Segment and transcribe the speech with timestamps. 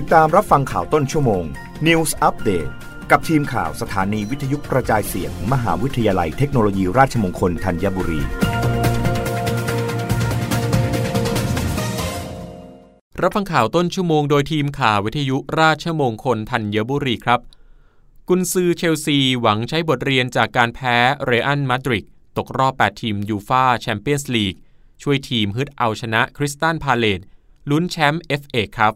[0.00, 1.44] ติดตามรับฟังข่าวต้นชั่วโมง
[1.86, 2.70] News Update
[3.10, 8.20] กับทีมข่าวสถานีวิทยุกระจายเสียง มหาวิทยาลัยเทคโนโลยีราชมงคลธัญบุรี
[13.22, 17.40] รับฟังข่าวต้นชั่วโมงโดยทีมข่าววิทยุราชมงคลธัญบุรีครับ
[18.28, 22.06] กุนซือเชลซีหวังใช้บทเรียนจากการแพ้เรอัลมาดริด
[22.36, 24.54] ตกรอบ 8 ทีมยูฟาแชมเปี้ยนส์ลีก
[25.02, 27.20] ช่วยทีมฮึดเอาชนะคริสตันพาเลต
[27.70, 28.94] ลุ้นแชมป์ FA ครับ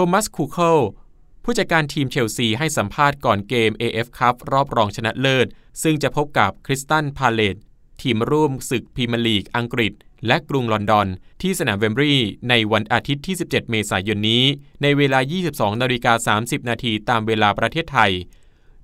[0.00, 0.78] โทมัสทูเคิล
[1.44, 5.46] ผู้จัดการทีมเชลซีให้สัมภาษณ์ก่อนเกม FA คัพรอบรองชนะเลิศ
[5.82, 7.56] ซึ่งจะพบกับคริสตัลพาเลซ
[8.02, 9.92] ทีมร่วมศึกพรีเมียร์ลีกอังกฤษ
[10.26, 11.06] และกรุงลอนดอน
[11.42, 14.44] ที่สนามเวมบลีย์ในวันอาทิตย์ที่ 17 เมษายนนี้
[14.82, 15.18] ในเวลา
[15.50, 18.12] 22นาฬิกา30 นาทีตามเวลาประเทศไทย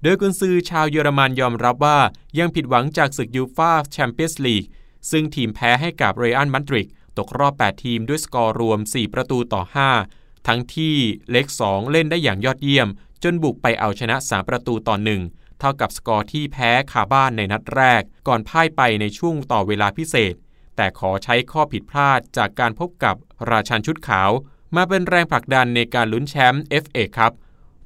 [0.02, 1.98] โดยกุนซือชาวเยอรมันยอมรับว่า
[2.38, 4.64] ยังผิดหวังจากศึกยูฟาแชมเปี้ยนส์ลีก
[5.10, 10.96] ซึ่งทีมแพ้ให้กับเรอัลมาดริดตกรอบ 8 ทีมด้วยสกอร์รวม 4 ประตูต่อ 5 ทั้งที่
[11.30, 12.88] เล็ก 2 เล่นได้อย่างยอดเยี่ยม
[13.22, 14.96] จนบุกไปเอาชนะ 3 ประตูต่อ
[15.28, 20.34] 1 เท่ากับสกอร์ที่แพ้คาบ้านในนัดแรก ก่อนพ่ายไปในช่วงต่อเวลาพิเศษ
[20.76, 23.16] แต่ขอใช้ข้อผิดพลาดจากการพบกับ
[23.50, 24.30] ราชันชุดขาว
[24.76, 27.32] มาเป็นแรงผลักดันในการลุ้นแชมป์ FA ครับ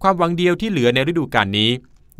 [0.02, 1.70] ความหวังเดียวที่เหลือในฤดูกาลนี้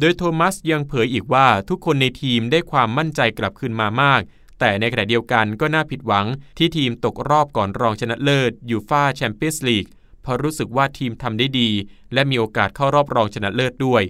[0.01, 4.21] โดยโทมัสยังเผยอีกว่าทุกคนในทีมได้ความมั่นใจกลับคืนมามาก
[4.59, 6.27] แต่ในขณะเดียวกันก็น่าผิดหวัง
[6.59, 9.87] ที่ทีมตกรอบก่อนรองชนะเลิศยูฟาแชมเปี้ยนส์ลีก
[10.29, 11.69] เพราะรู้สึกว่าทีมทำได้ดี
[12.13, 14.03] และมีโอกาสเข้ารอบรองชนะเลิศด้วย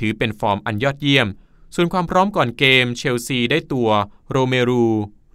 [0.00, 1.28] ถือเป็นฟอร์มอันยอดเยี่ยม
[1.74, 3.90] ส่วนความพร้อมก่อนเกม เชลซีได้ตัว
[4.30, 4.86] โรเมลู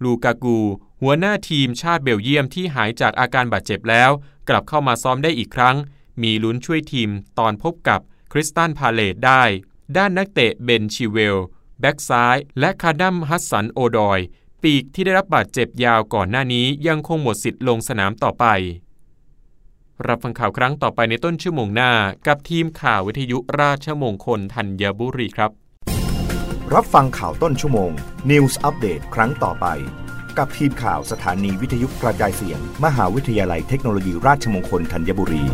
[0.02, 0.58] ลูกากู
[1.02, 4.10] หัวหอกทีมชาติเบลเยียมที่หายจากอาการบาดเจ็บแล้ว
[4.48, 5.76] กลับเข้ามาซ้อมได้อีกครั้ง
[6.22, 8.00] มีลุ้นช่วยทีมตอนพบกับ
[8.32, 9.42] คริสตัลพาเลซได้
[9.96, 11.38] ด้านนักเตะเบนชิลเวลล์
[11.80, 14.20] แบ็กซ้าย และคัลลัมฮัดสันโอดอย
[14.62, 18.46] ปีกที่ได้รับบาดเจ็บยาวก่อนหน้านี้ยังคงหมดสิทธิ์ลงสนามต่อไป
[20.06, 21.90] รับฟังข่าวครั้งต่อไปในต้นชั่วโมงหน้า
[22.26, 25.50] กับทีมข่าววิทยุราชมงคลธัญบุรีครับ
[26.74, 27.90] รับฟังข่าวต้นชั่วโมง
[28.30, 29.66] News อัปเดตครั้งต่อไป
[30.38, 35.44] กับทีมข่าวสถานีวิทยุกระจายเสียง มหาวิทยาลัยเทคโนโลยีราชมงคลธัญบุรี